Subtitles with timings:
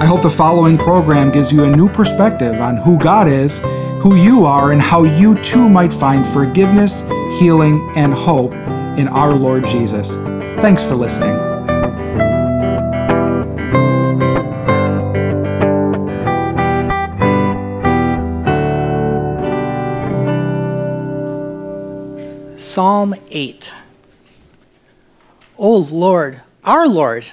[0.00, 3.58] I hope the following program gives you a new perspective on who God is,
[4.00, 7.00] who you are, and how you too might find forgiveness,
[7.40, 8.52] healing, and hope
[8.96, 10.12] in our Lord Jesus.
[10.62, 11.36] Thanks for listening.
[22.56, 23.72] Psalm 8.
[25.56, 27.32] O Lord, our Lord,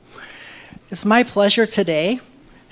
[0.91, 2.19] It's my pleasure today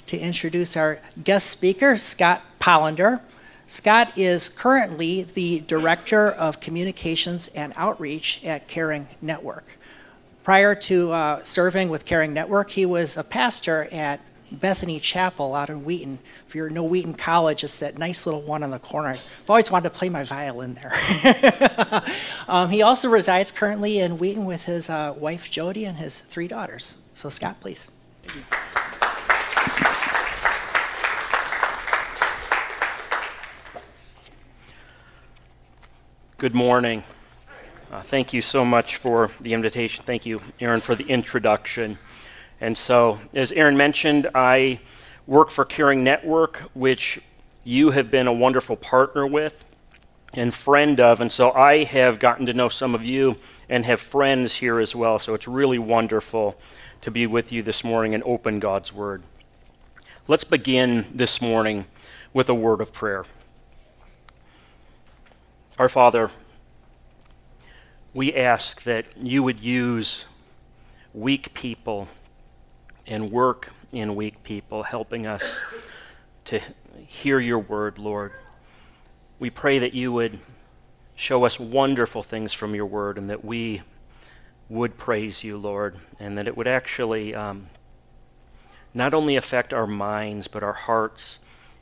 [0.07, 3.21] to introduce our guest speaker, Scott Pollender.
[3.67, 9.63] Scott is currently the Director of Communications and Outreach at Caring Network.
[10.43, 14.19] Prior to uh, serving with Caring Network, he was a pastor at
[14.51, 16.19] Bethany Chapel out in Wheaton.
[16.45, 19.11] If you're know Wheaton College, it's that nice little one on the corner.
[19.11, 22.03] I've always wanted to play my violin there.
[22.49, 26.49] um, he also resides currently in Wheaton with his uh, wife Jody and his three
[26.49, 26.97] daughters.
[27.13, 27.89] So, Scott, please.
[36.39, 37.03] Good morning.
[37.91, 40.03] Uh, thank you so much for the invitation.
[40.05, 41.97] Thank you, Aaron, for the introduction.
[42.61, 44.79] And so, as Aaron mentioned, I
[45.27, 47.19] work for Caring Network, which
[47.63, 49.65] you have been a wonderful partner with
[50.33, 51.19] and friend of.
[51.19, 53.35] And so, I have gotten to know some of you
[53.67, 55.19] and have friends here as well.
[55.19, 56.55] So, it's really wonderful
[57.01, 59.23] to be with you this morning and open God's Word.
[60.27, 61.85] Let's begin this morning
[62.33, 63.25] with a word of prayer.
[65.77, 66.29] Our Father,
[68.13, 70.25] we ask that you would use
[71.13, 72.09] weak people
[73.07, 75.57] and work in weak people, helping us
[76.45, 76.59] to
[77.07, 78.33] hear your word, Lord.
[79.39, 80.39] We pray that you would
[81.15, 83.81] show us wonderful things from your word and that we
[84.69, 87.67] would praise you, Lord, and that it would actually um,
[88.93, 91.39] not only affect our minds, but our hearts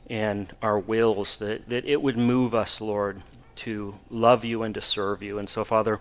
[0.08, 3.22] and our wills, that, that it would move us, Lord,
[3.56, 5.38] to love you and to serve you.
[5.38, 6.00] And so, Father,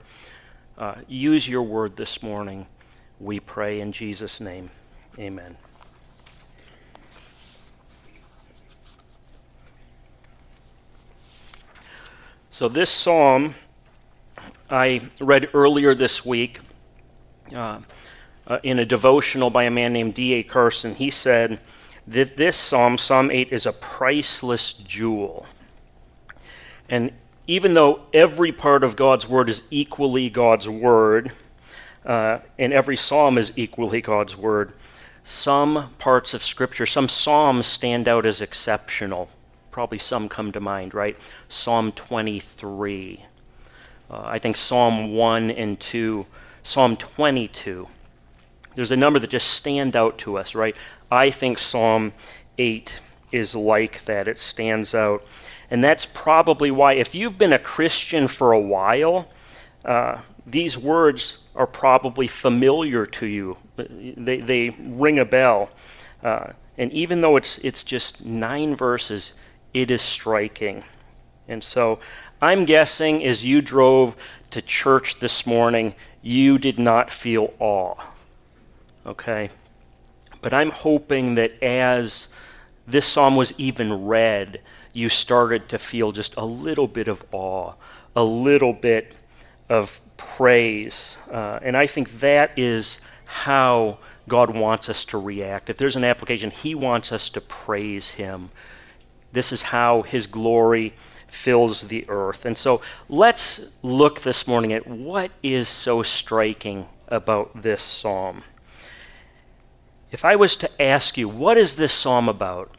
[0.78, 2.68] uh, use your word this morning,
[3.20, 4.70] we pray in Jesus' name.
[5.20, 5.58] Amen.
[12.52, 13.56] So, this psalm
[14.70, 16.60] I read earlier this week
[17.54, 17.80] uh,
[18.48, 20.44] uh, in a devotional by a man named D.A.
[20.44, 20.96] Carson.
[20.96, 21.60] He said
[22.08, 25.46] that this psalm, Psalm 8, is a priceless jewel.
[26.90, 27.12] And
[27.48, 31.32] even though every part of God's word is equally God's word,
[32.06, 34.74] uh, and every psalm is equally God's word,
[35.26, 39.30] some parts of Scripture, some psalms stand out as exceptional.
[39.72, 41.18] Probably some come to mind, right?
[41.50, 43.26] Psalm 23.
[44.10, 46.26] Uh, I think Psalm 1 and 2
[46.68, 47.88] Psalm 22.
[48.76, 50.76] There's a number that just stand out to us, right?
[51.10, 52.12] I think Psalm
[52.58, 53.00] 8
[53.32, 54.28] is like that.
[54.28, 55.26] It stands out.
[55.72, 59.30] And that's probably why, if you've been a Christian for a while,
[59.86, 63.56] uh, these words are probably familiar to you.
[63.78, 65.70] They, they ring a bell.
[66.22, 66.48] Uh,
[66.78, 69.32] and even though it's, it's just nine verses,
[69.74, 70.84] it is striking.
[71.48, 72.00] And so
[72.42, 74.18] I'm guessing as you drove
[74.52, 75.96] to church this morning,
[76.28, 77.96] you did not feel awe.
[79.06, 79.50] Okay?
[80.42, 82.28] But I'm hoping that as
[82.86, 87.74] this psalm was even read, you started to feel just a little bit of awe,
[88.14, 89.14] a little bit
[89.70, 91.16] of praise.
[91.32, 95.70] Uh, and I think that is how God wants us to react.
[95.70, 98.50] If there's an application, He wants us to praise Him.
[99.32, 100.94] This is how His glory
[101.28, 102.46] fills the earth.
[102.46, 108.44] And so let's look this morning at what is so striking about this psalm.
[110.12, 112.76] If I was to ask you, what is this psalm about?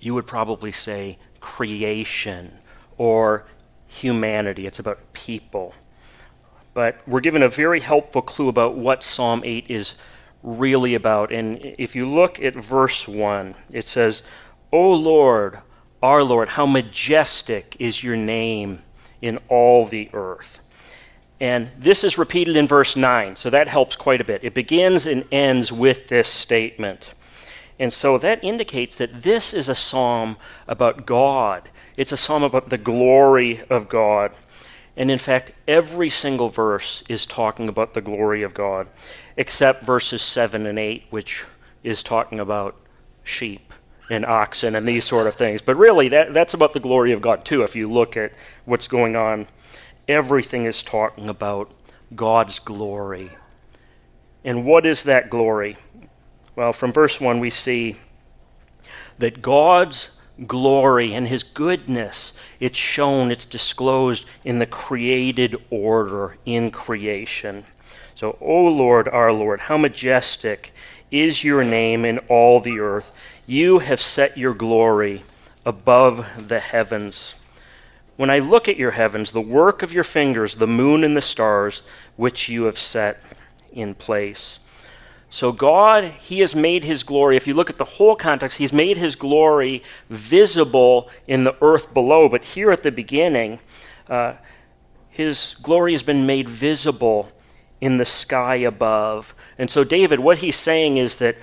[0.00, 2.58] You would probably say creation
[2.98, 3.46] or
[3.86, 4.66] humanity.
[4.66, 5.74] It's about people.
[6.72, 9.94] But we're given a very helpful clue about what Psalm 8 is
[10.42, 11.32] really about.
[11.32, 14.22] And if you look at verse 1, it says,
[14.72, 15.60] O Lord,
[16.04, 18.82] our Lord, how majestic is your name
[19.22, 20.58] in all the earth.
[21.40, 24.44] And this is repeated in verse 9, so that helps quite a bit.
[24.44, 27.14] It begins and ends with this statement.
[27.78, 30.36] And so that indicates that this is a psalm
[30.68, 31.70] about God.
[31.96, 34.32] It's a psalm about the glory of God.
[34.98, 38.88] And in fact, every single verse is talking about the glory of God,
[39.38, 41.46] except verses 7 and 8, which
[41.82, 42.76] is talking about
[43.24, 43.72] sheep
[44.10, 45.62] and oxen and these sort of things.
[45.62, 48.32] But really, that, that's about the glory of God, too, if you look at
[48.64, 49.46] what's going on.
[50.06, 51.72] Everything is talking about
[52.14, 53.30] God's glory.
[54.44, 55.78] And what is that glory?
[56.56, 57.96] Well, from verse 1, we see
[59.18, 60.10] that God's
[60.46, 67.64] glory and his goodness it's shown it's disclosed in the created order in creation
[68.16, 70.72] so o lord our lord how majestic
[71.12, 73.12] is your name in all the earth
[73.46, 75.24] you have set your glory
[75.66, 77.34] above the heavens
[78.16, 81.22] when i look at your heavens the work of your fingers the moon and the
[81.22, 81.82] stars
[82.16, 83.20] which you have set
[83.72, 84.58] in place
[85.34, 88.72] so, God, He has made His glory, if you look at the whole context, He's
[88.72, 92.28] made His glory visible in the earth below.
[92.28, 93.58] But here at the beginning,
[94.08, 94.34] uh,
[95.10, 97.32] His glory has been made visible
[97.80, 99.34] in the sky above.
[99.58, 101.36] And so, David, what he's saying is that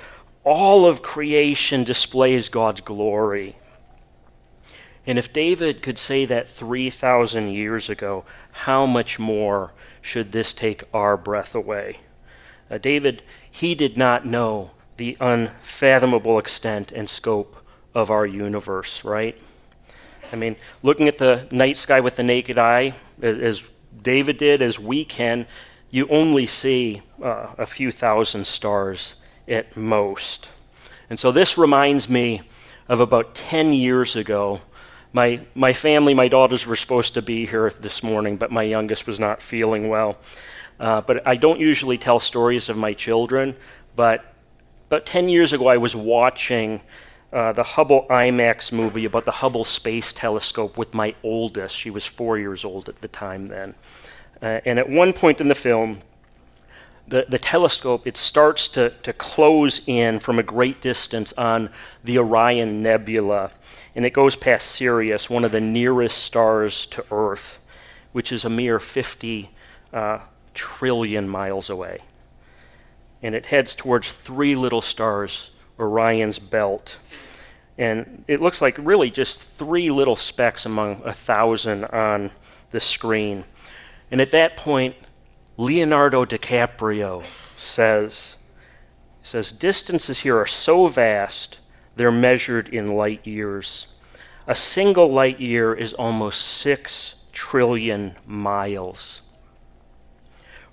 [0.44, 3.56] all of creation displays God's glory.
[5.06, 10.84] And if David could say that 3,000 years ago, how much more should this take
[10.94, 12.00] our breath away?
[12.70, 17.58] Uh, David he did not know the unfathomable extent and scope
[17.94, 19.38] of our universe, right?
[20.32, 23.64] I mean, looking at the night sky with the naked eye, as,
[24.02, 25.46] David did, as we can,
[25.90, 29.16] you only see uh, a few thousand stars
[29.48, 30.50] at most.
[31.10, 32.42] And so this reminds me
[32.88, 34.62] of about 10 years ago.
[35.14, 39.08] My, my family, my daughters were supposed to be here this morning, but my youngest
[39.08, 40.18] was not feeling well.
[40.80, 43.56] Uh, but I don't usually tell stories of my children.
[43.96, 44.34] But
[44.88, 46.82] about 10 years ago, I was watching
[47.32, 51.76] uh, the Hubble IMAX movie about the Hubble Space Telescope with my oldest.
[51.76, 53.76] She was four years old at the time then.
[54.42, 56.02] Uh, and at one point in the film,
[57.12, 61.70] the, the telescope it starts to, to close in from a great distance on
[62.06, 63.52] the Orion Nebula,
[63.96, 67.60] and it goes past Sirius, one of the nearest stars to Earth,
[68.14, 69.52] which is a mere 50
[69.92, 70.20] uh,
[70.54, 72.00] trillion miles away.
[73.22, 76.98] And it heads towards three little stars, Orion's belt.
[77.78, 82.32] And it looks like really just three little specks among a thousand on
[82.72, 83.44] the screen.
[84.12, 84.96] And at that point,
[85.62, 87.24] Leonardo DiCaprio
[87.56, 88.36] says,
[89.22, 91.60] says, distances here are so vast,
[91.96, 93.86] they're measured in light years.
[94.48, 99.22] A single light year is almost six trillion miles.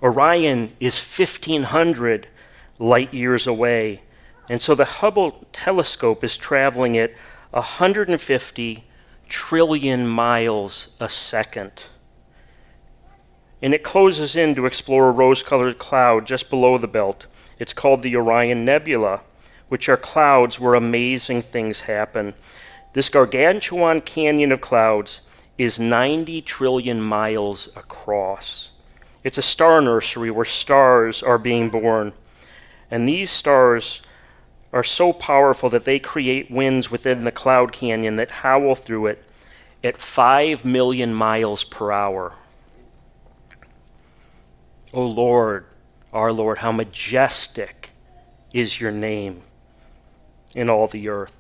[0.03, 2.29] Orion is 1,500
[2.79, 4.01] light years away.
[4.49, 7.13] And so the Hubble telescope is traveling at
[7.51, 8.85] 150
[9.29, 11.85] trillion miles a second.
[13.61, 17.27] And it closes in to explore a rose colored cloud just below the belt.
[17.59, 19.23] It's called the Orion Nebula,
[19.69, 22.35] which are clouds where amazing things happen.
[22.93, 25.23] This gargantuan canyon of clouds
[25.59, 28.71] is 90 trillion miles across.
[29.25, 32.13] It's a star nursery where stars are being born.
[32.91, 34.01] And these stars
[34.73, 39.25] are so powerful that they create winds within the cloud canyon that howl through it
[39.83, 42.33] at 5 million miles per hour.
[44.93, 45.67] O Lord,
[46.13, 47.91] our Lord, how majestic
[48.53, 49.43] is your name
[50.55, 51.33] in all the earth.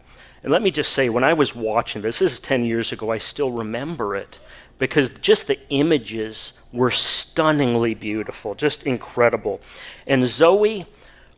[0.42, 3.10] And let me just say, when I was watching this, this is 10 years ago,
[3.10, 4.38] I still remember it
[4.78, 9.60] because just the images were stunningly beautiful, just incredible.
[10.06, 10.86] And Zoe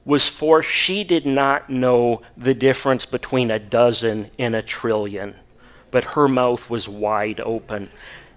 [0.04, 0.62] was four.
[0.62, 5.36] She did not know the difference between a dozen and a trillion,
[5.90, 7.90] but her mouth was wide open.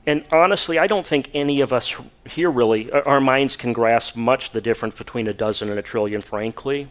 [0.05, 1.95] And honestly, I don't think any of us
[2.25, 6.19] here really, our minds can grasp much the difference between a dozen and a trillion,
[6.19, 6.89] frankly.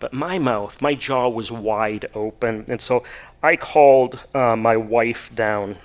[0.00, 2.64] But my mouth, my jaw was wide open.
[2.68, 3.04] And so
[3.42, 5.78] I called uh, my wife down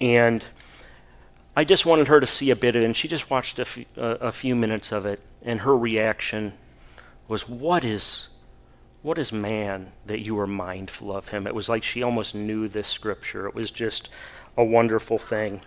[0.00, 0.44] and
[1.54, 2.86] I just wanted her to see a bit of it.
[2.86, 5.20] And she just watched a, few minutes of it.
[5.42, 6.54] And her reaction
[7.28, 8.28] was, What is.
[9.02, 11.48] What is man that you are mindful of him?
[11.48, 13.48] It was like she almost knew this scripture.
[13.48, 14.08] It was just
[14.56, 15.62] a wonderful thing.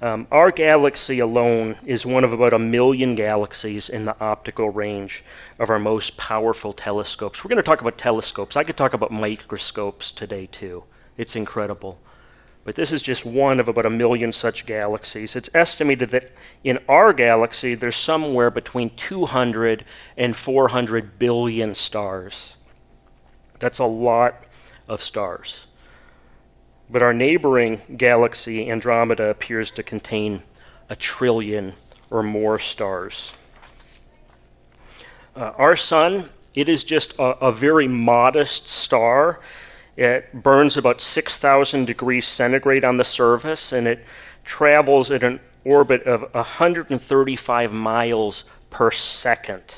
[0.00, 5.24] Um, our galaxy alone is one of about a million galaxies in the optical range
[5.58, 7.42] of our most powerful telescopes.
[7.42, 8.54] We're going to talk about telescopes.
[8.54, 10.84] I could talk about microscopes today, too.
[11.16, 11.98] It's incredible.
[12.62, 15.34] But this is just one of about a million such galaxies.
[15.34, 16.30] It's estimated that
[16.62, 19.84] in our galaxy, there's somewhere between 200
[20.16, 22.54] and 400 billion stars.
[23.58, 24.44] That's a lot
[24.88, 25.66] of stars.
[26.90, 30.42] But our neighboring galaxy, Andromeda, appears to contain
[30.88, 31.74] a trillion
[32.10, 33.32] or more stars.
[35.36, 39.40] Uh, our sun, it is just a, a very modest star.
[39.96, 44.04] It burns about 6,000 degrees centigrade on the surface, and it
[44.44, 49.76] travels at an orbit of 135 miles per second,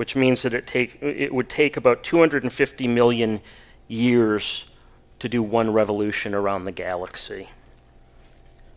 [0.00, 3.38] which means that it, take, it would take about 250 million
[3.86, 4.64] years
[5.18, 7.50] to do one revolution around the galaxy.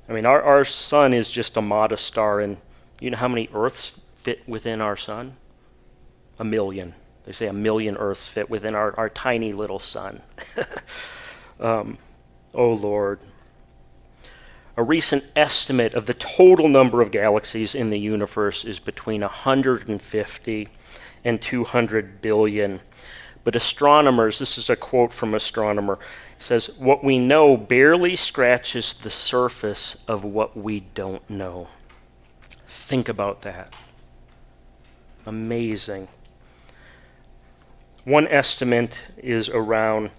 [0.10, 2.58] I mean, our, our sun is just a modest star, and
[3.00, 5.38] you know how many Earths fit within our sun?
[6.40, 6.94] A million.
[7.24, 10.22] They say a million Earths fit within our, our tiny little sun.
[11.62, 12.00] um,
[12.54, 13.22] oh, Lord.
[14.76, 20.70] A recent estimate of the total number of galaxies in the universe is between 150
[21.24, 22.80] and 200 billion.
[23.44, 26.00] But astronomers, this is a quote from astronomer,
[26.40, 31.68] says, What we know barely scratches the surface of what we don't know.
[32.68, 33.74] Think about that.
[35.26, 36.08] Amazing.
[38.04, 40.12] One estimate is around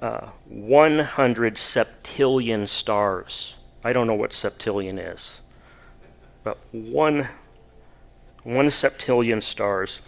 [0.00, 3.54] uh, 100 septillion stars.
[3.84, 5.40] I don't know what septillion is,
[6.42, 7.28] but one,
[8.44, 10.00] one septillion stars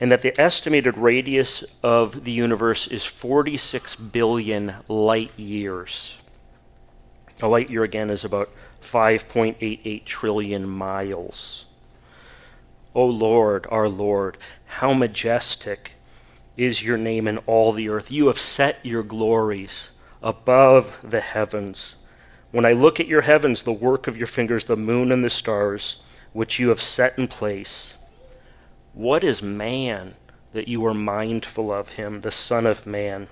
[0.00, 6.16] and that the estimated radius of the universe is 46 billion light years.
[7.40, 8.50] A light year, again, is about
[8.82, 11.64] 5.88 trillion miles.
[12.94, 15.92] O Lord, our Lord, how majestic
[16.56, 18.10] is your name in all the earth.
[18.10, 19.90] You have set your glories
[20.22, 21.96] above the heavens.
[22.52, 25.30] When I look at your heavens, the work of your fingers, the moon and the
[25.30, 25.96] stars,
[26.36, 27.94] which you have set in place,
[28.92, 30.14] what is man
[30.52, 33.26] that you are mindful of him, the Son of Man,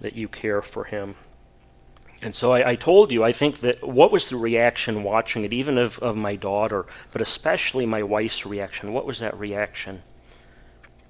[0.00, 1.14] that you care for him?
[2.20, 5.52] And so I, I, told you, I think that what was the reaction watching it,
[5.52, 8.92] even of, of my daughter, but especially my wife's reaction?
[8.92, 10.02] What was that reaction?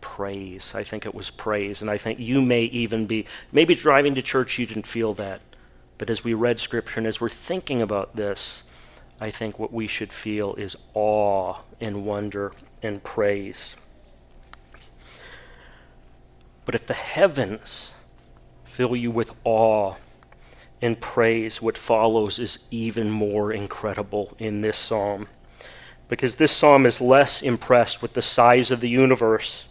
[0.02, 0.74] Praise.
[0.74, 1.80] I think it was praise.
[1.80, 5.40] And I think you may even be, maybe driving to church you didn't feel that.
[5.96, 8.62] But as we read Scripture and as we're thinking about this,
[9.20, 12.52] I think what we should feel is awe and wonder
[12.82, 13.76] and praise.
[16.64, 17.92] But if the heavens
[18.64, 19.94] fill you with awe
[20.80, 25.28] and praise, what follows is even more incredible in this psalm.
[26.08, 29.66] Because this psalm is less impressed with the size of the universe.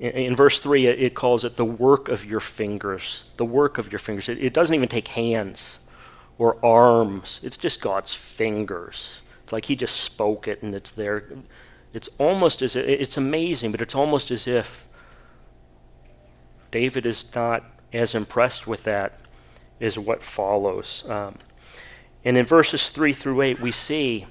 [0.00, 3.24] In, verse 3, it, calls it the work of your fingers.
[3.36, 4.28] The work of your fingers.
[4.28, 5.78] It doesn't even take hands
[6.38, 9.20] or arms, it's just God's fingers.
[9.42, 11.28] It's like He just spoke it and it's there.
[11.92, 14.84] It's almost as if, it's amazing, but it's almost as if
[16.70, 19.20] David is not as impressed with that
[19.80, 21.04] as what follows.
[21.08, 21.36] Um,
[22.24, 24.26] and in verses 3 through 8, we see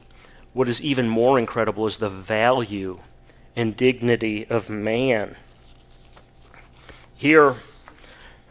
[0.54, 3.00] what is even more incredible is the value
[3.56, 5.36] and dignity of man.
[7.16, 7.56] Here,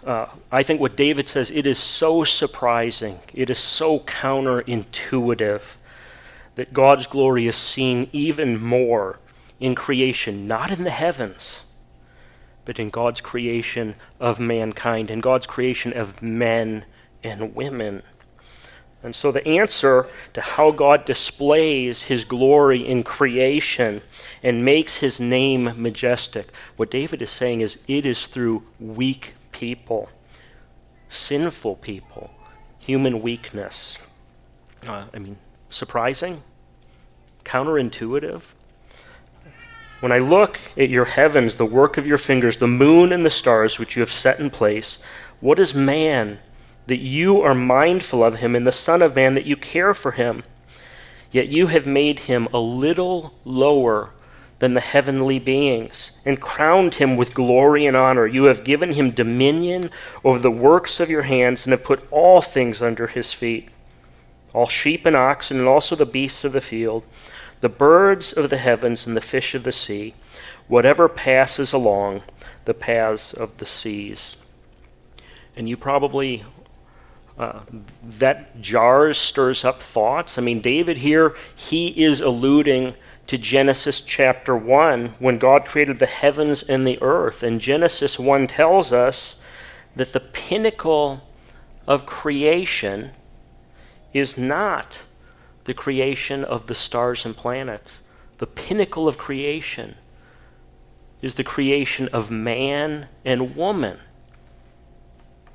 [0.07, 5.63] uh, I think what David says, it is so surprising, it is so counterintuitive
[6.55, 9.19] that God's glory is seen even more
[9.61, 11.61] in creation, not in the heavens,
[12.65, 16.85] but in God's creation of mankind, in God's creation of men
[17.23, 18.03] and women.
[19.05, 24.01] And so, the answer to how God displays his glory in creation
[24.45, 30.09] and makes his name majestic, what David is saying is it is through weak people,
[31.09, 32.31] sinful people,
[32.79, 33.99] human weakness.
[34.87, 35.37] Uh, I mean,
[35.71, 36.43] surprising,
[37.45, 38.43] counterintuitive.
[40.01, 43.31] When I look at your heavens, the work of your fingers, the moon and the
[43.31, 44.99] stars which you have set in place,
[45.41, 46.39] what is man
[46.87, 50.13] that you are mindful of him, and the Son of Man, that you care for
[50.13, 50.43] him.
[51.31, 54.11] Yet you have made him a little lower
[54.63, 58.29] than the heavenly beings, and crowned him with glory and honor.
[58.29, 59.91] You have given him dominion
[60.23, 63.69] over the works of your hands, and have put all things under his feet
[64.53, 67.03] all sheep and oxen, and also the beasts of the field,
[67.61, 70.15] the birds of the heavens, and the fish of the sea,
[70.69, 72.23] whatever passes along
[72.65, 74.37] the paths of the seas.
[75.57, 76.45] And you probably
[77.39, 77.63] uh,
[78.19, 80.39] that jars stirs up thoughts.
[80.39, 82.95] I mean, David here, he is alluding
[83.33, 87.43] to Genesis chapter 1 when God created the heavens and the earth.
[87.43, 89.37] And Genesis 1 tells us
[89.97, 91.23] that the pinnacle
[91.87, 93.13] of creation
[94.13, 94.99] is not
[95.65, 98.03] the creation of the stars and planets.
[98.37, 99.95] The pinnacle of creation
[101.23, 103.97] is the creation of man and woman.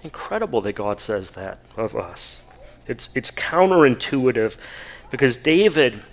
[0.01, 2.39] Incredible that God says that of us.
[2.87, 4.55] It's, it's counterintuitive
[5.11, 6.03] because David,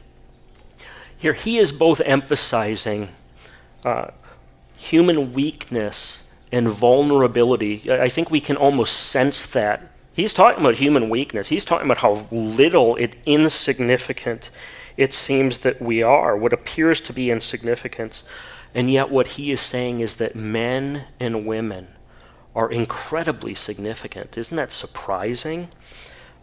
[1.24, 3.08] here, he is both emphasizing
[3.82, 4.10] uh,
[4.76, 7.90] human weakness and vulnerability.
[7.90, 9.90] I think we can almost sense that.
[10.12, 11.48] He's talking about human weakness.
[11.48, 14.50] He's talking about how little it insignificant
[14.98, 18.22] it seems that we are, what appears to be insignificance.
[18.74, 21.88] And yet, what he is saying is that men and women
[22.54, 24.36] are incredibly significant.
[24.36, 25.68] Isn't that surprising?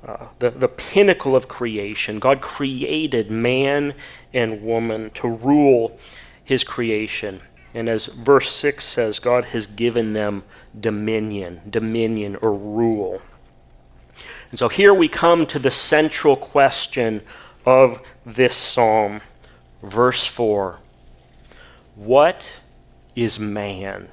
[0.05, 2.17] Uh, the, the pinnacle of creation.
[2.17, 3.93] God created man
[4.33, 5.99] and woman to rule
[6.43, 7.41] his creation.
[7.73, 10.43] And as verse 6 says, God has given them
[10.79, 13.21] dominion, dominion or rule.
[14.49, 17.21] And so here we come to the central question
[17.65, 19.21] of this psalm.
[19.83, 20.79] Verse 4
[21.95, 22.59] What
[23.15, 24.09] is man?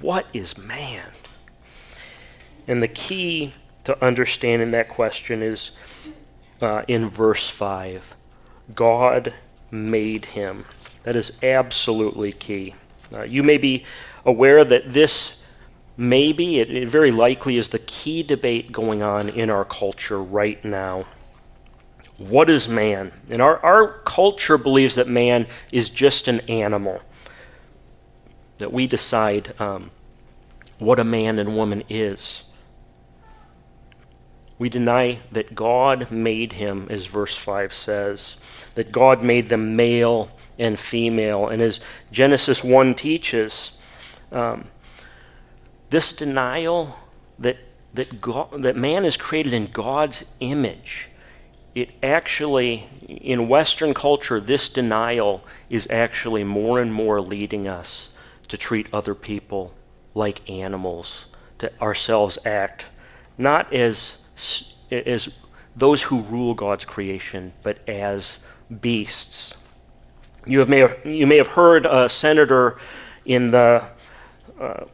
[0.00, 1.10] What is man?
[2.66, 3.52] And the key
[3.84, 5.70] to understanding that question is
[6.60, 8.14] uh, in verse 5
[8.74, 9.34] God
[9.70, 10.64] made him.
[11.02, 12.74] That is absolutely key.
[13.12, 13.84] Uh, you may be
[14.24, 15.34] aware that this
[15.96, 20.64] maybe, it, it very likely is the key debate going on in our culture right
[20.64, 21.06] now.
[22.16, 23.12] What is man?
[23.28, 27.00] And our, our culture believes that man is just an animal,
[28.58, 29.90] that we decide um,
[30.78, 32.44] what a man and woman is.
[34.58, 38.36] We deny that God made him, as verse 5 says,
[38.74, 41.48] that God made them male and female.
[41.48, 41.80] And as
[42.12, 43.72] Genesis 1 teaches,
[44.30, 44.66] um,
[45.90, 46.96] this denial
[47.38, 47.58] that,
[47.94, 51.08] that, God, that man is created in God's image,
[51.74, 58.08] it actually, in Western culture, this denial is actually more and more leading us
[58.46, 59.74] to treat other people
[60.14, 61.24] like animals,
[61.58, 62.86] to ourselves act
[63.36, 64.18] not as
[64.90, 65.28] as
[65.76, 68.38] those who rule God's creation, but as
[68.80, 69.54] beasts.
[70.46, 72.78] You, have may, have, you may have heard a senator
[73.24, 73.84] in the
[74.60, 74.84] uh,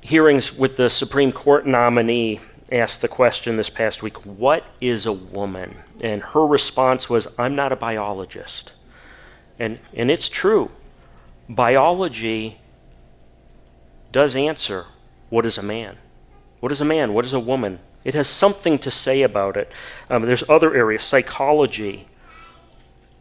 [0.00, 2.40] hearings with the Supreme Court nominee
[2.70, 5.76] ask the question this past week What is a woman?
[6.00, 8.72] And her response was, I'm not a biologist.
[9.58, 10.70] And, and it's true.
[11.48, 12.58] Biology
[14.10, 14.86] does answer
[15.30, 15.96] what is a man?
[16.60, 17.14] What is a man?
[17.14, 17.78] What is a woman?
[18.04, 19.72] It has something to say about it.
[20.10, 22.08] Um, there's other areas, psychology.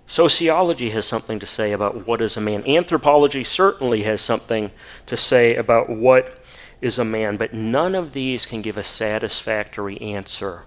[0.07, 2.67] Sociology has something to say about what is a man.
[2.67, 4.71] Anthropology certainly has something
[5.05, 6.43] to say about what
[6.81, 10.63] is a man, but none of these can give a satisfactory answer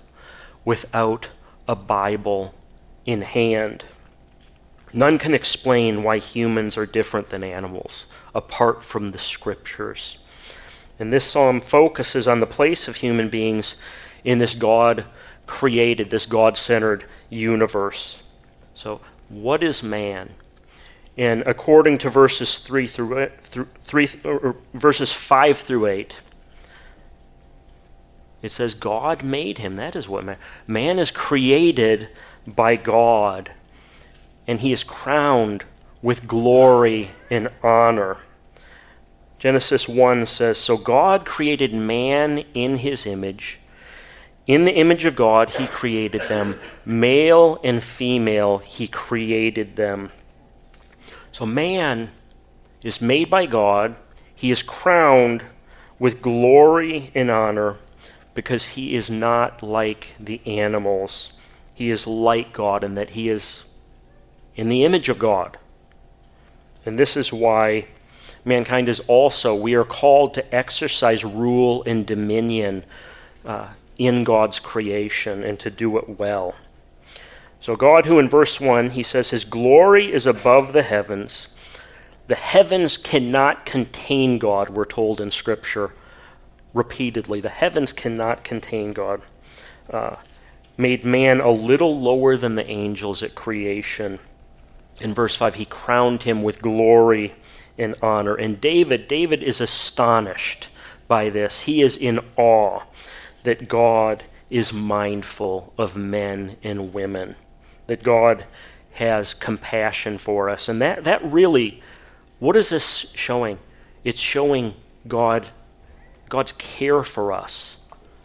[0.64, 1.30] without
[1.68, 2.54] a Bible
[3.04, 3.84] in hand.
[4.92, 10.18] None can explain why humans are different than animals apart from the scriptures.
[10.98, 13.76] And this psalm focuses on the place of human beings
[14.24, 15.04] in this God
[15.46, 18.18] created, this God centered universe.
[18.74, 20.30] So, what is man?
[21.16, 26.18] And according to verses 3 through, uh, through 3 or verses 5 through 8,
[28.42, 29.76] it says God made him.
[29.76, 30.36] That is what man.
[30.66, 32.08] Man is created
[32.46, 33.52] by God,
[34.46, 35.64] and he is crowned
[36.02, 38.18] with glory and honor.
[39.38, 43.58] Genesis 1 says, So God created man in his image.
[44.46, 46.58] In the image of God, he created them.
[46.84, 50.12] Male and female, he created them.
[51.32, 52.10] So man
[52.82, 53.96] is made by God.
[54.34, 55.44] He is crowned
[55.98, 57.78] with glory and honor
[58.34, 61.32] because he is not like the animals.
[61.72, 63.64] He is like God in that he is
[64.54, 65.58] in the image of God.
[66.84, 67.86] And this is why
[68.44, 72.84] mankind is also, we are called to exercise rule and dominion.
[73.44, 76.54] Uh, in God's creation and to do it well.
[77.60, 81.48] So, God, who in verse 1, he says, His glory is above the heavens.
[82.26, 85.92] The heavens cannot contain God, we're told in Scripture
[86.74, 87.40] repeatedly.
[87.40, 89.22] The heavens cannot contain God.
[89.88, 90.16] Uh,
[90.76, 94.18] made man a little lower than the angels at creation.
[95.00, 97.34] In verse 5, he crowned him with glory
[97.78, 98.34] and honor.
[98.34, 100.68] And David, David is astonished
[101.06, 101.60] by this.
[101.60, 102.82] He is in awe
[103.44, 107.36] that God is mindful of men and women,
[107.86, 108.44] that God
[108.94, 110.68] has compassion for us.
[110.68, 111.82] And that, that really,
[112.38, 113.58] what is this showing?
[114.02, 114.74] It's showing
[115.08, 115.48] God,
[116.28, 117.76] God's care for us,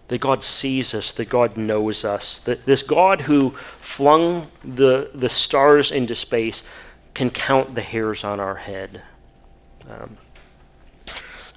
[0.08, 5.30] that God sees us, that God knows us, that this God who flung the, the
[5.30, 6.64] stars into space
[7.14, 9.02] can count the hairs on our head.
[9.90, 10.18] Um,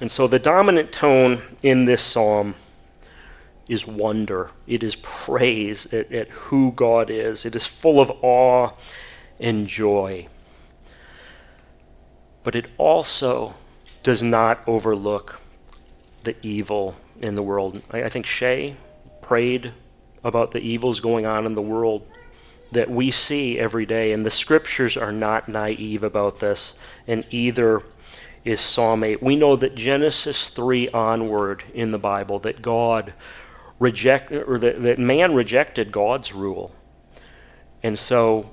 [0.00, 2.54] and so the dominant tone in this psalm
[3.72, 4.50] is wonder.
[4.66, 7.44] It is praise at, at, who God is.
[7.44, 8.72] It is full of awe
[9.40, 10.28] and joy.
[12.44, 13.54] But it also
[14.02, 15.40] does not overlook
[16.24, 17.82] the evil in the world.
[17.90, 18.76] I, I think Shay
[19.22, 19.72] prayed
[20.22, 22.06] about the evils going on in the world
[22.72, 26.74] that we see every day, and the scriptures are not naive about this,
[27.06, 27.82] and either
[28.44, 29.22] is Psalm 8.
[29.22, 33.12] We know that Genesis 3 onward in the Bible, that God
[33.82, 36.72] reject or that, that man rejected God's rule.
[37.82, 38.50] And so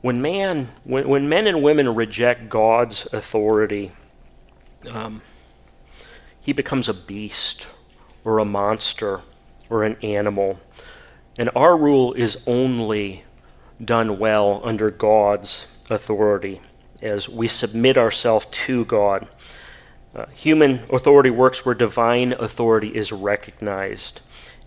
[0.00, 3.92] when man when, when men and women reject God's authority,
[4.90, 5.22] um,
[6.40, 7.66] he becomes a beast
[8.24, 9.22] or a monster
[9.70, 10.58] or an animal.
[11.38, 13.24] And our rule is only
[13.84, 16.60] done well under God's authority
[17.02, 19.28] as we submit ourselves to God.
[20.14, 24.20] Uh, human authority works where divine authority is recognized.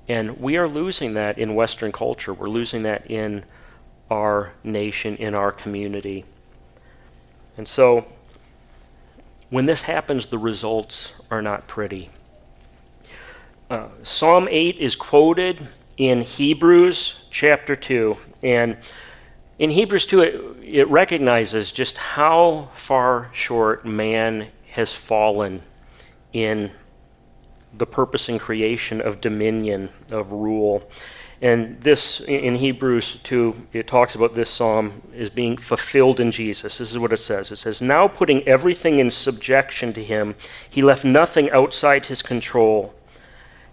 [0.09, 2.33] And we are losing that in Western culture.
[2.33, 3.45] We're losing that in
[4.09, 6.25] our nation, in our community.
[7.57, 8.05] And so,
[9.49, 12.09] when this happens, the results are not pretty.
[13.69, 18.17] Uh, Psalm 8 is quoted in Hebrews chapter 2.
[18.43, 18.77] And
[19.59, 25.63] in Hebrews 2, it, it recognizes just how far short man has fallen
[26.33, 26.71] in
[27.75, 30.87] the purpose and creation of dominion, of rule.
[31.41, 36.77] And this, in Hebrews 2, it talks about this psalm as being fulfilled in Jesus.
[36.77, 40.35] This is what it says it says, Now putting everything in subjection to him,
[40.69, 42.93] he left nothing outside his control.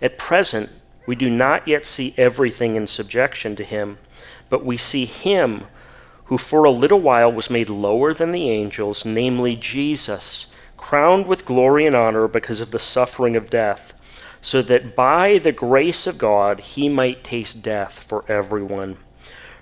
[0.01, 0.71] At present,
[1.07, 3.99] we do not yet see everything in subjection to him,
[4.49, 5.65] but we see him
[6.25, 10.47] who for a little while was made lower than the angels, namely Jesus,
[10.85, 13.95] crowned with glory and honor because of the suffering of death,
[14.43, 18.99] so that by the grace of God he might taste death for everyone.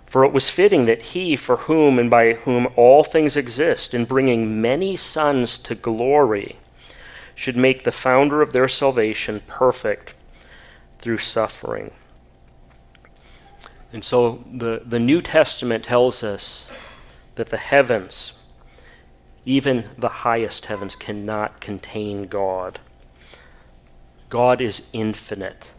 [0.04, 4.04] For it was fitting that he, for whom and by whom all things exist, in
[4.04, 6.58] bringing many sons to glory,
[7.36, 10.14] should make the founder of their salvation perfect
[10.98, 11.92] through suffering.
[13.92, 16.68] And so the, the New Testament tells us
[17.36, 18.32] that the heavens,
[19.44, 22.80] even the highest heavens, cannot contain God.
[24.28, 25.72] God is infinite.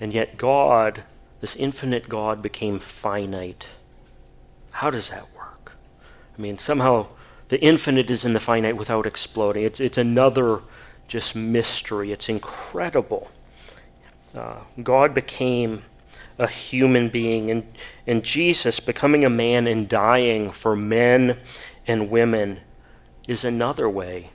[0.00, 1.04] And yet, God,
[1.40, 3.66] this infinite God, became finite.
[4.72, 5.72] How does that work?
[6.36, 7.06] I mean, somehow
[7.48, 9.64] the infinite is in the finite without exploding.
[9.64, 10.60] It's, it's another
[11.08, 12.12] just mystery.
[12.12, 13.30] It's incredible.
[14.34, 15.84] Uh, God became
[16.38, 17.50] a human being.
[17.50, 17.64] And,
[18.06, 21.38] and Jesus becoming a man and dying for men
[21.86, 22.60] and women
[23.26, 24.30] is another way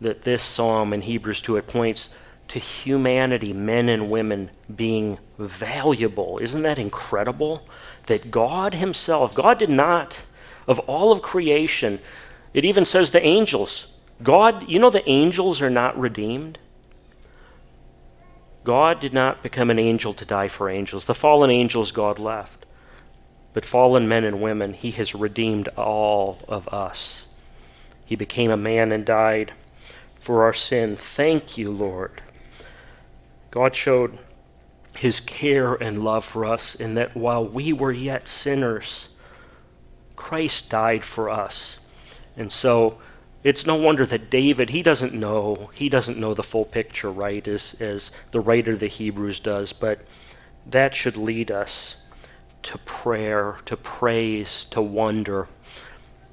[0.00, 2.08] that this psalm in Hebrews 2 it points
[2.48, 6.38] to humanity, men and women being valuable.
[6.38, 7.66] Isn't that incredible?
[8.06, 10.22] That God Himself, God did not,
[10.68, 12.00] of all of creation,
[12.54, 13.86] it even says the angels.
[14.22, 16.58] God, you know, the angels are not redeemed.
[18.64, 21.04] God did not become an angel to die for angels.
[21.04, 22.65] The fallen angels God left.
[23.56, 27.24] But fallen men and women, He has redeemed all of us.
[28.04, 29.54] He became a man and died
[30.20, 30.94] for our sin.
[30.94, 32.20] Thank you, Lord.
[33.50, 34.18] God showed
[34.94, 39.08] His care and love for us in that while we were yet sinners,
[40.16, 41.78] Christ died for us.
[42.36, 42.98] And so
[43.42, 47.48] it's no wonder that David, he doesn't know, he doesn't know the full picture, right,
[47.48, 50.00] as, as the writer of the Hebrews does, but
[50.66, 51.96] that should lead us
[52.66, 55.46] to prayer, to praise, to wonder.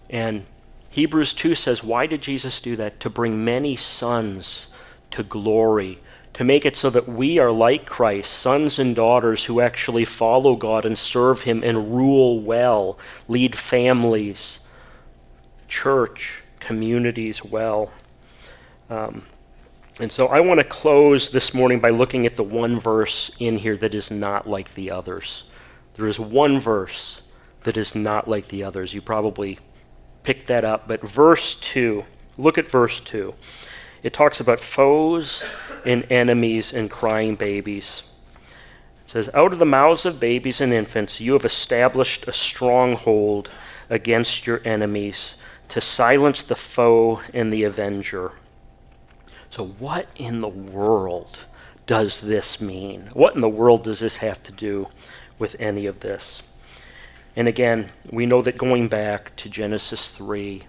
[0.09, 0.45] And
[0.89, 2.99] Hebrews 2 says, Why did Jesus do that?
[3.01, 4.67] To bring many sons
[5.11, 5.99] to glory,
[6.33, 10.55] to make it so that we are like Christ, sons and daughters who actually follow
[10.55, 14.59] God and serve Him and rule well, lead families,
[15.67, 17.91] church, communities well.
[18.89, 19.23] Um,
[19.99, 23.57] and so I want to close this morning by looking at the one verse in
[23.57, 25.43] here that is not like the others.
[25.95, 27.21] There is one verse
[27.63, 28.93] that is not like the others.
[28.93, 29.59] You probably
[30.23, 32.03] picked that up, but verse 2,
[32.37, 33.33] look at verse 2.
[34.01, 35.43] It talks about foes
[35.85, 38.03] and enemies and crying babies.
[39.05, 43.49] It says, Out of the mouths of babies and infants, you have established a stronghold
[43.89, 45.35] against your enemies
[45.69, 48.33] to silence the foe and the avenger.
[49.49, 51.39] So, what in the world
[51.85, 53.09] does this mean?
[53.13, 54.87] What in the world does this have to do
[55.43, 56.41] with any of this?
[57.35, 60.63] And again, we know that going back to Genesis 3,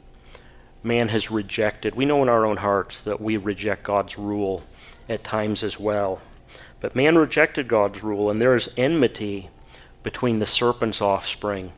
[0.82, 1.94] man has rejected.
[1.94, 4.64] We know in our own hearts that we reject God's rule
[5.08, 6.20] at times as well.
[6.80, 9.48] But man rejected God's rule, and there is enmity
[10.02, 11.72] between the serpent's offspring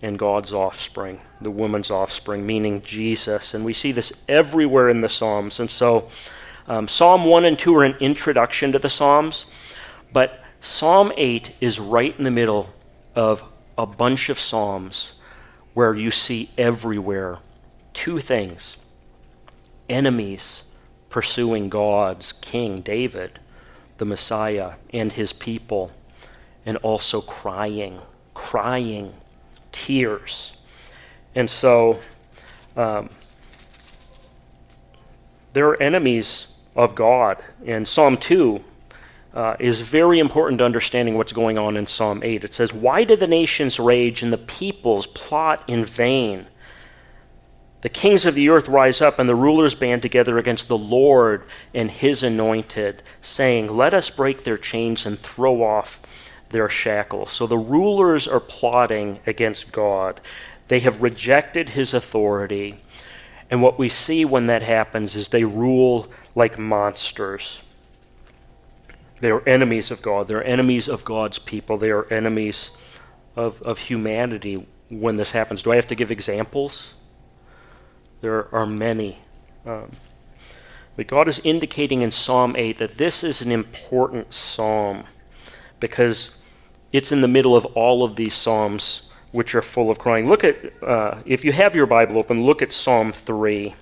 [0.00, 3.52] and God's offspring, the woman's offspring, meaning Jesus.
[3.52, 5.58] And we see this everywhere in the Psalms.
[5.58, 6.08] And so
[6.68, 9.46] um, Psalm 1 and 2 are an introduction to the Psalms,
[10.12, 12.70] but Psalm 8 is right in the middle
[13.14, 13.44] of
[13.76, 15.12] a bunch of Psalms
[15.74, 17.40] where you see everywhere
[17.92, 18.78] two things
[19.90, 20.62] enemies
[21.10, 23.40] pursuing God's King David,
[23.98, 25.90] the Messiah, and his people,
[26.64, 28.00] and also crying,
[28.32, 29.12] crying
[29.70, 30.54] tears.
[31.34, 31.98] And so
[32.74, 33.10] um,
[35.52, 37.36] there are enemies of God.
[37.66, 38.64] And Psalm 2
[39.34, 42.44] uh, is very important to understanding what's going on in Psalm 8.
[42.44, 46.46] It says, Why do the nations rage and the peoples plot in vain?
[47.80, 51.44] The kings of the earth rise up, and the rulers band together against the Lord
[51.74, 56.00] and his anointed, saying, Let us break their chains and throw off
[56.50, 57.32] their shackles.
[57.32, 60.20] So the rulers are plotting against God.
[60.68, 62.80] They have rejected his authority.
[63.50, 67.58] And what we see when that happens is they rule like monsters.
[69.24, 70.28] They are enemies of God.
[70.28, 71.78] They're enemies of God's people.
[71.78, 72.70] They are enemies
[73.36, 75.62] of, of humanity when this happens.
[75.62, 76.92] Do I have to give examples?
[78.20, 79.20] There are many.
[79.64, 79.92] Um,
[80.94, 85.04] but God is indicating in Psalm 8 that this is an important psalm
[85.80, 86.32] because
[86.92, 89.00] it's in the middle of all of these Psalms,
[89.32, 90.28] which are full of crying.
[90.28, 93.74] Look at, uh, if you have your Bible open, look at Psalm 3,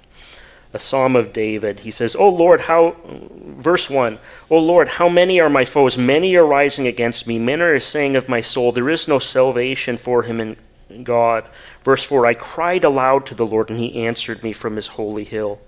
[0.72, 1.80] a Psalm of David.
[1.80, 2.96] He says, Oh Lord, how,
[3.44, 4.18] verse 1,
[4.50, 5.98] Oh Lord, how many are my foes?
[5.98, 7.38] Many are rising against me.
[7.38, 10.56] Many are saying of my soul, There is no salvation for him in
[11.04, 11.48] God.
[11.84, 15.24] Verse 4, I cried aloud to the Lord, and he answered me from his holy
[15.24, 15.60] hill.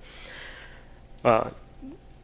[1.25, 1.51] Uh,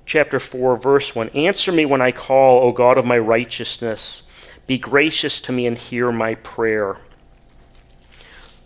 [0.07, 4.23] chapter 4, verse 1 Answer me when I call, O God of my righteousness.
[4.67, 6.99] Be gracious to me and hear my prayer.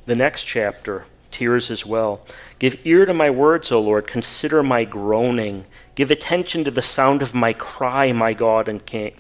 [0.07, 2.21] The next chapter, tears as well.
[2.61, 4.07] Give ear to my words, O Lord.
[4.07, 5.65] Consider my groaning.
[5.97, 9.17] Give attention to the sound of my cry, my God and King.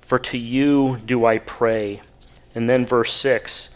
[0.00, 2.00] For to you do I pray.
[2.54, 3.68] And then verse 6.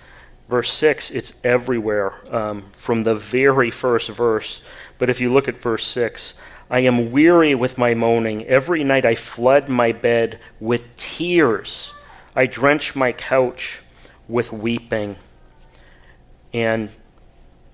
[0.48, 4.62] Verse 6, it's everywhere um, from the very first verse.
[4.98, 6.32] But if you look at verse 6,
[6.70, 8.46] I am weary with my moaning.
[8.46, 11.92] Every night I flood my bed with tears.
[12.34, 13.80] I drench my couch
[14.26, 15.16] with weeping.
[16.54, 16.90] And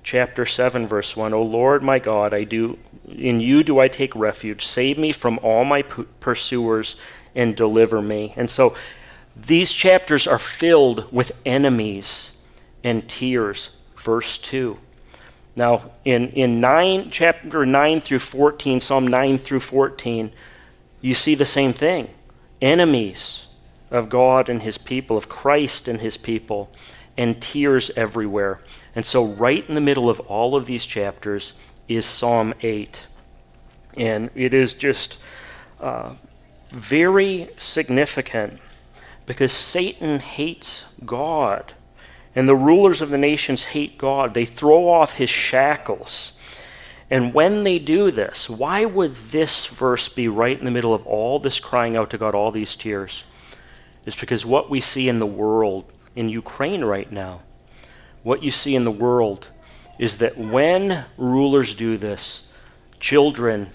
[0.09, 4.17] chapter 7 verse 1 O Lord my God I do in you do I take
[4.17, 4.65] refuge.
[4.65, 6.97] Save me from all my pursuers
[7.35, 8.33] and deliver me.
[8.35, 8.75] And so
[9.37, 12.31] these chapters are filled with enemies
[12.83, 13.69] and tears.
[13.99, 14.79] Verse 2
[15.57, 20.33] now in in 9 chapter 9 through 14 Psalm 9 through 14
[21.03, 22.09] you see the same thing.
[22.63, 23.45] Enemies
[23.91, 26.71] of God and his people, of Christ and his people,
[27.19, 28.61] and tears everywhere.
[28.99, 31.53] And so, right in the middle of all of these chapters
[31.87, 33.07] is Psalm 8.
[33.97, 35.19] And it is just
[35.81, 36.15] uh,
[36.71, 38.59] very significant
[39.25, 41.75] because Satan hates God.
[42.35, 44.35] And the rulers of the nations hate God.
[44.35, 46.33] They throw off his shackles.
[47.09, 51.07] And when they do this, why would this verse be right in the middle of
[51.07, 53.23] all this crying out to God, all these tears?
[54.07, 55.85] is because what we see in the world,
[56.17, 57.43] in Ukraine right now,
[58.23, 59.49] what you see in the world
[59.99, 62.43] is that when rulers do this,
[63.01, 63.71] children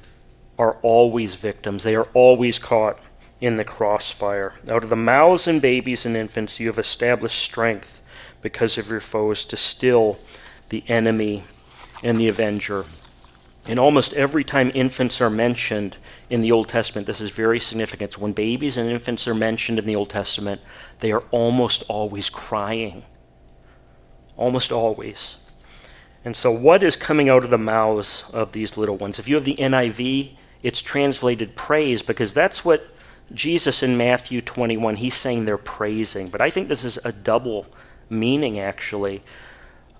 [0.57, 1.83] are always victims.
[1.83, 2.99] They are always caught
[3.41, 4.53] in the crossfire.
[4.69, 8.01] Out of the mouths and babies and infants, you have established strength
[8.41, 10.19] because of your foes to still
[10.69, 11.43] the enemy
[12.01, 12.85] and the avenger.
[13.65, 15.97] And almost every time infants are mentioned
[16.29, 18.17] in the Old Testament, this is very significant.
[18.17, 20.61] When babies and infants are mentioned in the Old Testament,
[20.99, 23.03] they are almost always crying.
[24.37, 25.35] Almost always.
[26.25, 29.19] And so, what is coming out of the mouths of these little ones?
[29.19, 32.87] If you have the NIV, it's translated praise because that's what
[33.33, 36.29] Jesus in Matthew 21, he's saying they're praising.
[36.29, 37.65] But I think this is a double
[38.09, 39.23] meaning, actually.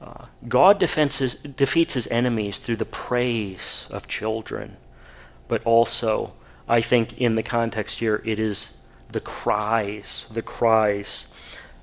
[0.02, 4.78] Uh, God defenses, defeats his enemies through the praise of children,
[5.48, 6.34] but also,
[6.68, 8.72] I think in the context here, it is
[9.10, 11.28] the cries, the cries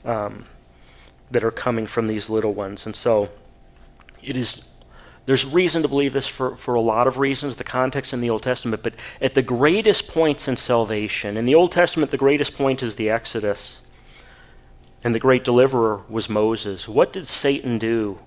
[0.04, 0.46] um,
[1.30, 2.86] that are coming from these little ones.
[2.86, 3.28] And so
[4.22, 4.62] it is
[5.26, 8.30] there's reason to believe this for, for a lot of reasons, the context in the
[8.30, 12.54] Old Testament, but at the greatest points in salvation, in the Old Testament, the greatest
[12.54, 13.78] point is the Exodus.
[15.04, 16.88] And the great deliverer was Moses.
[16.88, 18.18] What did Satan do?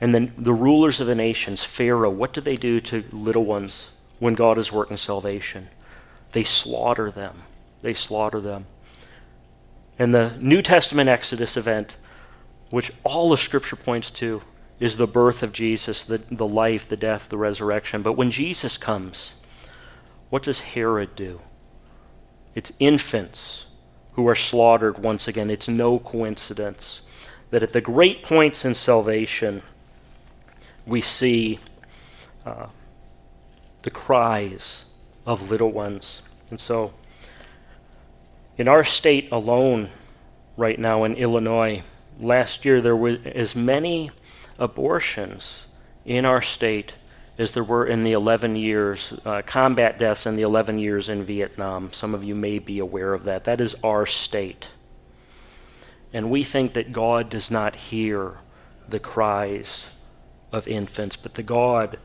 [0.00, 3.90] And then the rulers of the nations, Pharaoh, what do they do to little ones
[4.18, 5.68] when God is working salvation?
[6.32, 7.42] They slaughter them.
[7.82, 8.66] They slaughter them.
[9.98, 11.96] And the New Testament Exodus event,
[12.70, 14.42] which all of Scripture points to,
[14.78, 18.02] is the birth of Jesus, the, the life, the death, the resurrection.
[18.02, 19.34] But when Jesus comes,
[20.28, 21.40] what does Herod do?
[22.54, 23.66] It's infants
[24.12, 25.50] who are slaughtered once again.
[25.50, 27.00] It's no coincidence
[27.50, 29.62] that at the great points in salvation,
[30.84, 31.58] we see
[32.44, 32.66] uh,
[33.82, 34.84] the cries
[35.24, 36.22] of little ones.
[36.50, 36.92] And so,
[38.58, 39.90] in our state alone,
[40.56, 41.82] right now in Illinois,
[42.20, 44.10] last year there were as many
[44.58, 45.66] abortions
[46.04, 46.94] in our state
[47.38, 51.22] as there were in the 11 years, uh, combat deaths in the 11 years in
[51.24, 51.92] Vietnam.
[51.92, 53.44] Some of you may be aware of that.
[53.44, 54.68] That is our state.
[56.12, 58.38] And we think that God does not hear
[58.88, 59.90] the cries
[60.50, 61.98] of infants, but the God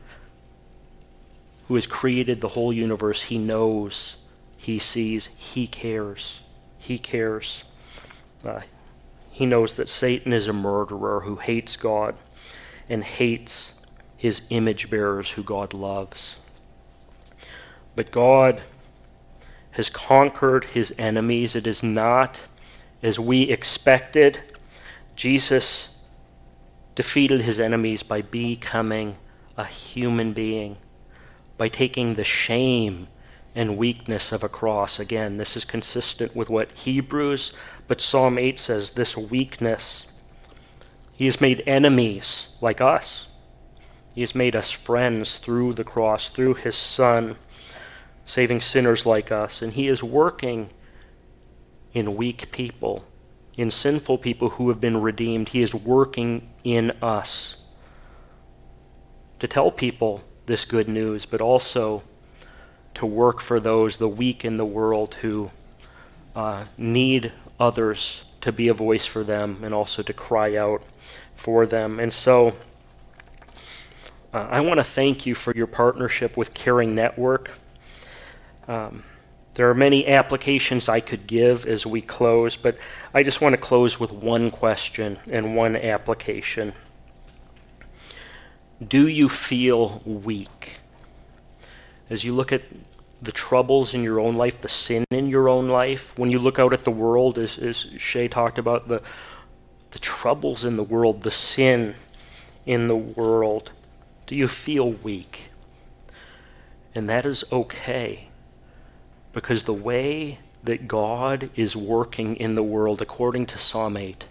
[1.68, 4.16] who has created the whole universe, He knows,
[4.58, 6.40] He sees, He cares.
[6.76, 7.64] He cares.
[8.44, 8.60] Uh,
[9.32, 12.14] he knows that Satan is a murderer who hates God
[12.88, 13.72] and hates
[14.16, 16.36] his image bearers who God loves.
[17.96, 18.62] But God
[19.72, 21.56] has conquered his enemies.
[21.56, 22.40] It is not
[23.02, 24.40] as we expected.
[25.16, 25.88] Jesus
[26.94, 29.16] defeated his enemies by becoming
[29.56, 30.76] a human being,
[31.56, 33.08] by taking the shame
[33.54, 34.98] and weakness of a cross.
[34.98, 37.52] Again, this is consistent with what Hebrews,
[37.86, 40.06] but Psalm 8 says this weakness
[41.22, 43.26] he has made enemies like us.
[44.14, 47.36] He has made us friends through the cross, through his Son,
[48.26, 49.62] saving sinners like us.
[49.62, 50.70] And he is working
[51.94, 53.04] in weak people,
[53.56, 55.50] in sinful people who have been redeemed.
[55.50, 57.56] He is working in us
[59.38, 62.02] to tell people this good news, but also
[62.94, 65.50] to work for those, the weak in the world, who
[66.34, 70.82] uh, need others to be a voice for them and also to cry out
[71.34, 72.00] for them.
[72.00, 72.54] And so
[74.34, 77.50] uh, I want to thank you for your partnership with Caring Network.
[78.68, 79.04] Um,
[79.54, 82.78] there are many applications I could give as we close, but
[83.12, 86.72] I just want to close with one question and one application.
[88.88, 90.78] Do you feel weak?
[92.12, 92.60] As you look at
[93.22, 96.58] the troubles in your own life, the sin in your own life, when you look
[96.58, 99.00] out at the world, as, as Shay talked about, the,
[99.92, 101.94] the troubles in the world, the sin
[102.66, 103.72] in the world,
[104.26, 105.44] do you feel weak?
[106.94, 108.28] And that is okay.
[109.32, 114.26] Because the way that God is working in the world, according to Psalm 8,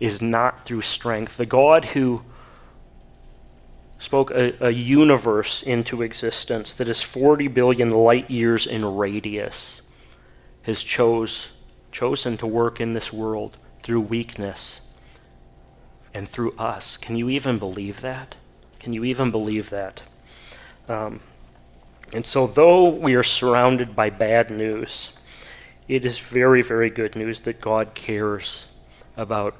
[0.00, 1.36] is not through strength.
[1.36, 2.22] The God who
[3.98, 9.82] spoke a, a, universe into existence that is 40 billion light years in radius
[10.62, 11.50] has chose,
[11.90, 14.80] chosen to work in this world through weakness
[16.14, 16.96] and through us.
[16.96, 18.36] Can you even believe that?
[18.78, 20.02] Can you even believe that?
[20.88, 21.20] Um,
[22.12, 25.10] and so, though we are surrounded by bad news,
[25.88, 28.66] it is very, very good news that God cares
[29.16, 29.56] about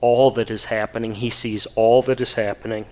[0.00, 1.14] all that is happening.
[1.14, 2.86] He sees all that is happening.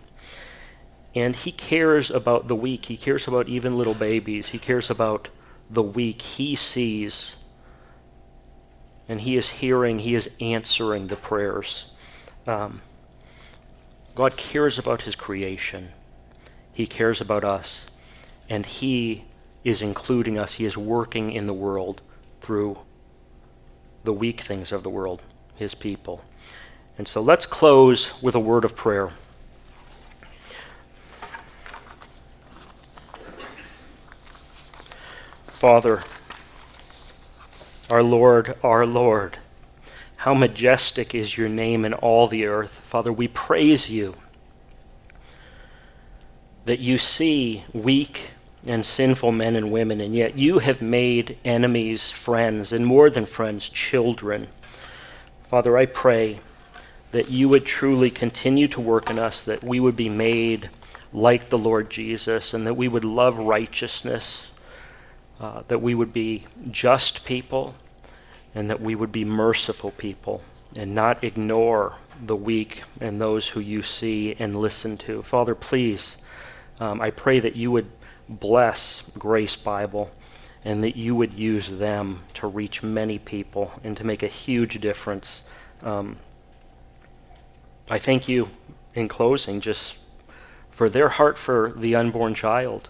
[1.15, 2.87] And He cares about the weak.
[2.87, 4.49] He cares about even little babies.
[4.49, 5.29] He cares about
[5.71, 6.23] the weak.
[6.23, 7.37] He sees.
[9.09, 11.87] And He is hearing, He is answering the prayers.
[12.47, 12.81] Um,
[14.19, 15.91] God cares about his creation.
[16.73, 17.87] He cares about us.
[18.49, 19.27] And he
[19.63, 20.55] is including us.
[20.55, 22.03] He is working in the world
[22.41, 22.79] through
[24.03, 25.23] the weak things of the world,
[25.55, 26.25] his people.
[26.99, 29.13] And so let's close with a word of prayer.
[35.59, 36.05] Father,
[37.91, 39.39] our Lord, our Lord,
[40.19, 42.81] how majestic is your name in all the earth.
[42.89, 44.15] Father, we praise you
[46.65, 48.31] that you see weak
[48.69, 53.27] and sinful men and women, and yet you have made enemies friends, and more than
[53.27, 54.47] friends, children.
[55.51, 56.39] Father, I pray
[57.11, 60.71] that you would truly continue to work in us, that we would be made
[61.13, 64.51] like the Lord Jesus, and that we would love righteousness,
[65.41, 67.75] uh, that we would be just people,
[68.55, 70.43] and that we would be merciful people,
[70.75, 75.23] and not ignore the weak and those who you see and listen to.
[75.23, 76.17] Father, please,
[76.81, 77.91] um, I pray that you would
[78.29, 80.11] bless Grace Bible
[80.65, 84.81] and that you would use them to reach many people and to make a huge
[84.81, 85.43] difference.
[85.83, 86.17] Um,
[87.89, 88.51] I thank you
[88.95, 89.99] in closing just
[90.71, 92.89] for their heart for the unborn child.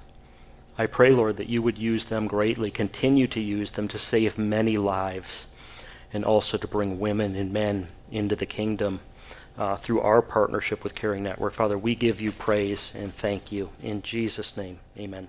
[0.80, 4.38] I pray, Lord, that you would use them greatly, continue to use them to save
[4.38, 5.46] many lives,
[6.12, 9.00] and also to bring women and men into the kingdom
[9.58, 11.52] uh, through our partnership with Caring Network.
[11.52, 13.70] Father, we give you praise and thank you.
[13.82, 15.28] In Jesus' name, amen.